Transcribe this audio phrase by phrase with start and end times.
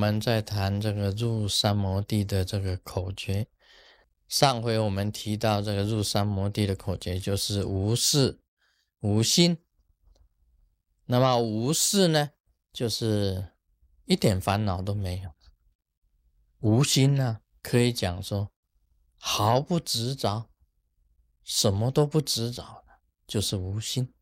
[0.00, 3.46] 我们在谈这个入三摩地的这个口诀。
[4.28, 8.40] 上回我们提到这个入三摩地的口诀就是无事
[9.00, 9.58] 无心。
[11.04, 12.30] 那么无事呢，
[12.72, 13.48] 就是
[14.06, 15.28] 一点烦恼都没有；
[16.60, 18.50] 无心呢，可以讲说
[19.18, 20.46] 毫不执着，
[21.44, 22.82] 什么都不执着
[23.26, 24.14] 就是无心。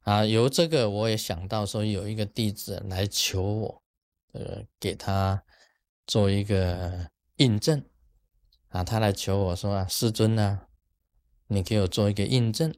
[0.00, 3.81] 啊，由这个我也想到说，有一个弟子来求我，
[4.32, 5.44] 呃，给他
[6.06, 7.84] 做一个印证。
[8.68, 10.68] 啊，他来求我说：“啊，师尊啊，
[11.46, 12.74] 你给我做一个印证。”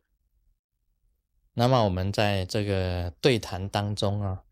[1.55, 4.43] 那么我们在这个对谈当中啊，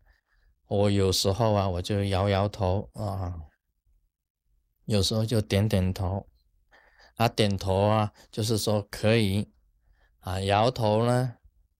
[0.67, 3.41] 我有时候啊，我就摇摇头啊，
[4.85, 6.27] 有时候就点点头。
[7.15, 9.51] 啊，点头啊，就是说可以；
[10.21, 11.35] 啊，摇头呢，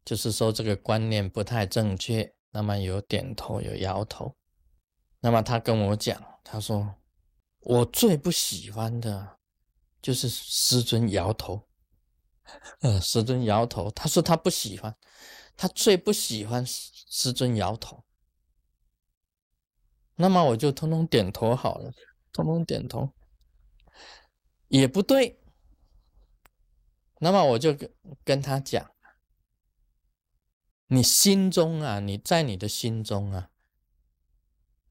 [0.06, 2.36] 就是说这个观念不太正确。
[2.52, 4.36] 那么有点头，有摇头。
[5.24, 6.96] 那么他跟我讲，他说
[7.62, 9.40] ：“我最不喜欢的。”
[10.04, 11.66] 就是师尊摇头，
[12.82, 14.94] 呃，师尊摇头，他说他不喜欢，
[15.56, 18.04] 他最不喜欢师尊摇头。
[20.16, 21.90] 那么我就通通点头好了，
[22.34, 23.14] 通通点头，
[24.68, 25.40] 也不对。
[27.20, 27.90] 那么我就跟
[28.26, 28.92] 跟他讲，
[30.88, 33.52] 你心中啊，你在你的心中啊，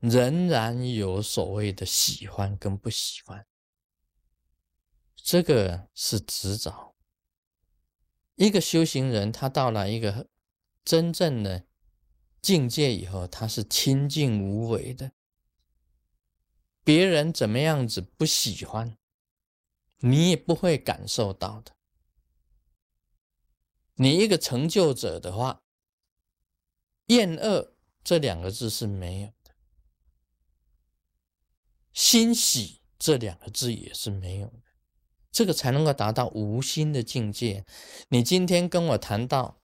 [0.02, 3.46] 仍然有所谓的喜欢跟不喜欢。
[5.14, 6.96] 这个是执着。
[8.34, 10.28] 一个修行人，他到了一个
[10.84, 11.66] 真正的
[12.40, 15.12] 境界以后，他是清净无为的。
[16.82, 18.98] 别人怎么样子不喜欢，
[19.98, 21.76] 你也不会感受到的。
[23.94, 25.62] 你一个成就者的话，
[27.06, 29.32] 厌恶这两个字是没有，
[31.92, 34.62] 欣喜这两个字也是没有的。
[35.30, 37.64] 这个才能够达到无心的境界。
[38.08, 39.62] 你今天跟我谈到，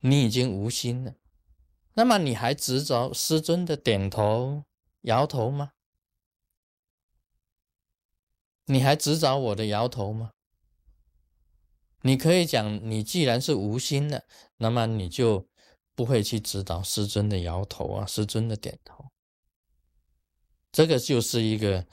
[0.00, 1.14] 你已经无心了，
[1.94, 4.62] 那么你还执着师尊的点头、
[5.00, 5.72] 摇头吗？
[8.66, 10.30] 你还执着我的摇头吗？
[12.02, 14.26] 你可以讲，你既然是无心的，
[14.58, 15.48] 那么你就
[15.96, 19.10] 不会去指导师尊的摇头啊，师尊的点头。
[20.74, 21.86] 这个就是一个。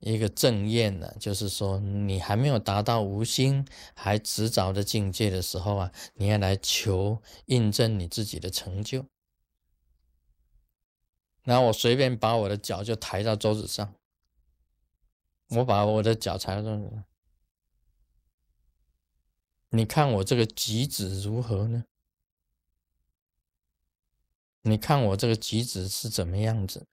[0.00, 3.66] 一个正验呢，就是说你还没有达到无心
[3.96, 9.06] 还执着的境界的时候啊，你要来求印证你自己的成就。
[11.42, 13.92] 然后我随便把我的脚就抬到桌子上，
[15.48, 17.04] 我把我的脚抬到桌子上，
[19.70, 21.82] 你看我这个举止如何呢？
[24.62, 26.86] 你看我这个举止是怎么样子？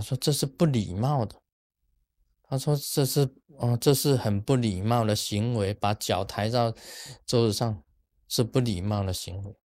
[0.00, 1.40] 说这是不礼貌的。
[2.42, 3.20] 他说：“这是，
[3.58, 6.72] 哦，这是很不礼貌的行为，把脚抬到
[7.24, 7.84] 桌子上
[8.26, 9.56] 是不礼貌的行为。”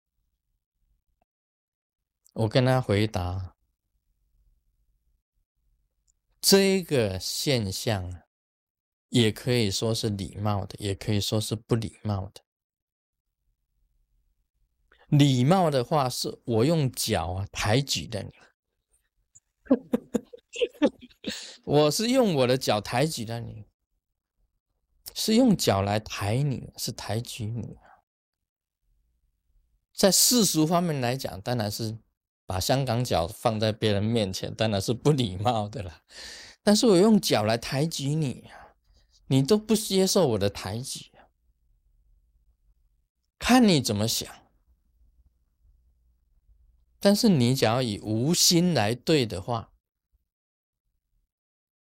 [2.35, 3.57] 我跟他回答
[6.43, 8.23] ：“这个现象
[9.09, 12.43] 也可以说是礼貌的，也可以说是不礼貌的。
[15.09, 18.31] 礼貌的话，是我用脚啊抬举的你。”
[21.65, 23.65] 我是用我的脚抬举了你，
[25.15, 28.05] 是用脚来抬你，是抬举你啊。
[29.93, 31.99] 在世俗方面来讲，当然是
[32.47, 36.03] 把香港脚放在别人面前，当然是不礼貌的了。
[36.63, 38.77] 但是我用脚来抬举你啊，
[39.29, 41.29] 你都不接受我的抬举啊，
[43.39, 44.29] 看你怎么想。
[46.99, 49.74] 但是你只要以无心来对的话。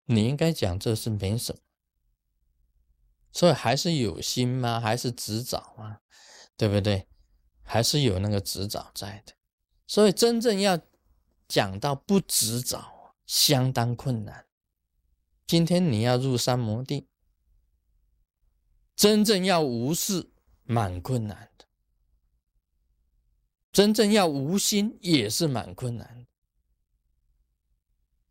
[0.06, 1.60] 你应该讲这是没什么，
[3.32, 4.78] 所以还是有心吗？
[4.80, 6.00] 还是执着吗？
[6.56, 7.08] 对不对？
[7.62, 9.32] 还是有那个执着在的。
[9.86, 10.78] 所以真正要
[11.48, 14.46] 讲到不执着，相当困难。
[15.46, 17.08] 今天你要入三摩地，
[18.96, 20.30] 真正要无事，
[20.62, 21.66] 蛮困难的；
[23.72, 26.33] 真正要无心，也是蛮困难的。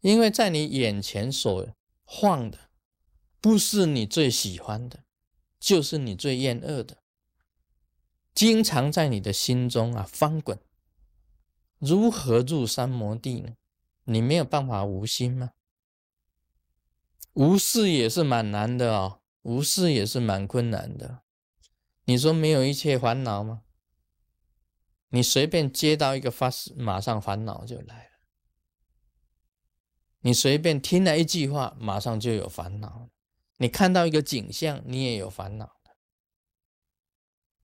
[0.04, 1.66] 因为在你眼前所
[2.04, 2.70] 晃的，
[3.40, 5.06] 不是你最喜欢的，
[5.62, 6.98] 就是你最厌恶的，
[8.36, 10.60] 经常在你的心中啊翻滚。
[11.80, 13.56] 如何入三摩地呢？
[14.04, 15.52] 你没有办法无心吗？
[17.32, 21.22] 无事也是蛮难的哦，无事也是蛮困难的。
[22.04, 23.62] 你说没有一切烦恼吗？
[25.08, 28.13] 你随便接到一个发，马上烦恼就来了。
[30.26, 33.10] 你随便听了一句话，马上就有烦恼；
[33.58, 35.76] 你看到一个景象，你也有烦恼。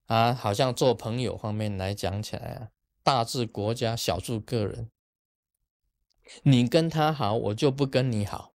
[0.08, 2.72] 啊，好像做朋友方面来讲起来啊，
[3.02, 4.92] 大至国家，小至个人，
[6.44, 8.54] 你跟他好，我就不跟你好。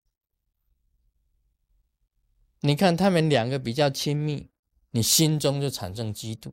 [2.60, 4.50] 你看他们两个比较亲密，
[4.90, 6.52] 你心中就产生嫉妒、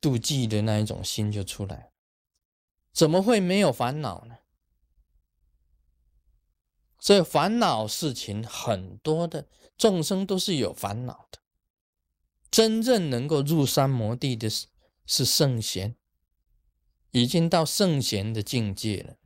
[0.00, 1.90] 妒忌的那一种心就出来，
[2.92, 4.36] 怎么会没有烦恼呢？
[7.04, 9.46] 所以烦恼事情很多的
[9.76, 11.38] 众生都是有烦恼的。
[12.50, 14.68] 真正能够入三摩地的是
[15.04, 15.96] 是圣贤，
[17.10, 19.18] 已经到圣贤的境界了，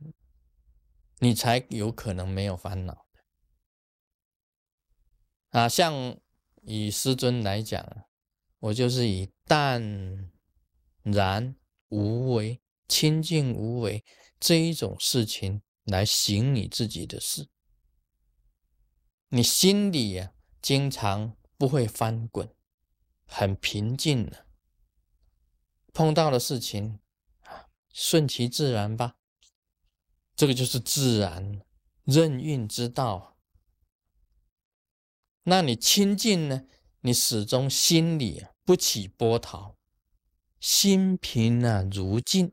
[1.19, 3.21] 你才有可能没有烦恼的。
[5.57, 6.19] 啊，像
[6.63, 8.03] 以师尊来讲，
[8.59, 10.29] 我就是以淡
[11.03, 11.55] 然
[11.87, 14.03] 无为、清净无为
[14.37, 17.47] 这一种事情来行你自己的事。
[19.29, 22.49] 你心里呀，经常不会翻滚，
[23.25, 24.47] 很平静的。
[25.93, 26.99] 碰到的事情
[27.41, 29.17] 啊，顺其自然吧。
[30.35, 31.61] 这个就是自然
[32.05, 33.37] 任运之道。
[35.43, 36.65] 那你清净呢？
[37.01, 39.77] 你始终心里不起波涛，
[40.59, 42.51] 心平啊如镜。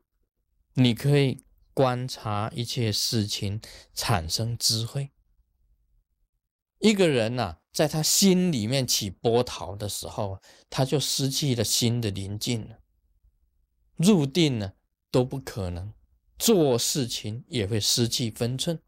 [0.73, 3.59] 你可以观察一切事情，
[3.93, 5.11] 产生智慧。
[6.79, 12.79] 一个人呐，在他心里面起波涛的时候，他就失去了心的宁静了。
[13.95, 14.73] 入定呢
[15.09, 15.93] 都不可能，
[16.37, 18.79] 做事情也会失去分寸。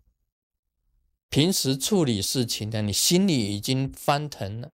[1.30, 4.72] 平时处理事情的，你心里已经翻腾了，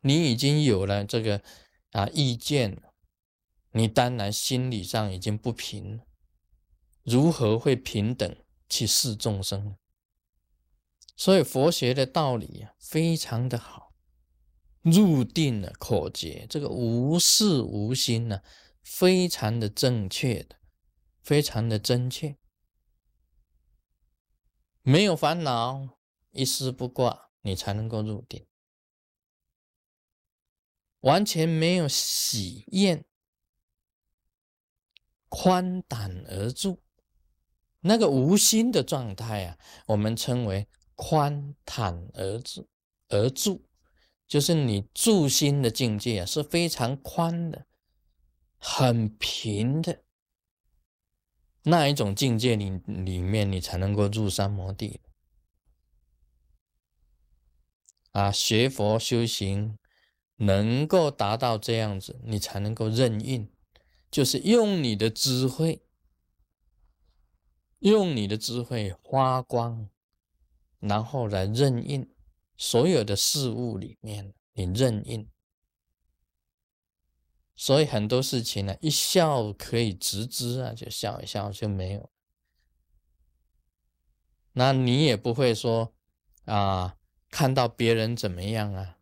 [0.00, 1.42] 你已经有了这个
[1.92, 2.94] 啊意见了，
[3.72, 6.04] 你当然心理上已经不平了。
[7.02, 8.36] 如何会平等
[8.68, 9.76] 去视众生？
[11.16, 13.94] 所以佛学的道理啊，非常的好，
[14.82, 18.42] 入定了可解，这个无事无心呢，
[18.82, 20.56] 非常的正确的，
[21.22, 22.36] 非常的真切，
[24.82, 25.98] 没有烦恼，
[26.32, 28.44] 一丝不挂，你才能够入定，
[31.00, 33.04] 完全没有喜厌，
[35.28, 36.82] 宽胆而住，
[37.82, 40.66] 那个无心的状态啊，我们称为。
[40.94, 42.68] 宽坦而住，
[43.08, 43.64] 而住，
[44.26, 47.66] 就是你住心的境界啊，是非常宽的，
[48.58, 50.02] 很平的
[51.62, 55.00] 那一种境界里里面，你才能够入三摩地。
[58.12, 59.78] 啊，学佛修行
[60.36, 63.50] 能够达到这样子，你才能够任运，
[64.10, 65.82] 就是用你的智慧，
[67.80, 69.90] 用你的智慧发光。
[70.86, 72.06] 然后来任印
[72.56, 75.26] 所有的事物里面，你任印，
[77.56, 82.10] 所以很多事情呢，一笑可以直之啊，就笑一笑就没有。
[84.52, 85.94] 那你也不会说
[86.44, 86.98] 啊，
[87.30, 88.98] 看到别人怎么样啊，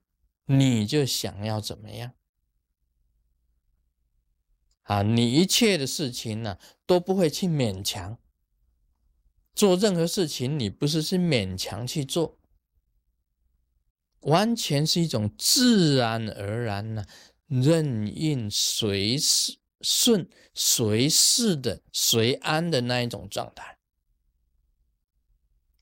[0.46, 2.12] 你就想要怎么样
[4.84, 5.02] 啊？
[5.02, 8.19] 你一切的事情呢，都不会去勉强。
[9.55, 12.39] 做任何事情，你不是去勉强去做，
[14.21, 17.05] 完全是一种自然而然呢，
[17.47, 23.79] 任运随事顺随事的随安的那一种状态。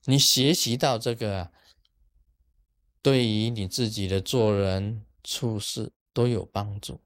[0.05, 1.51] 你学习到这个，
[3.01, 6.99] 对于你自己的做人处事都有帮助。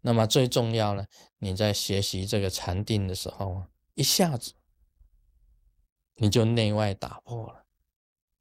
[0.00, 1.06] 那么最重要呢，
[1.38, 4.54] 你在学习这个禅定的时候啊，一下子。
[6.18, 7.64] 你就内外打破了，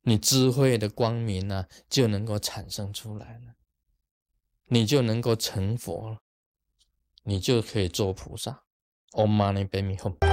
[0.02, 3.56] 你智慧的光明呢就能够产生出来了，
[4.66, 6.18] 你就能够成佛了，
[7.24, 8.64] 你就可以做菩萨。
[9.12, 10.27] Om Mani Padme Hum。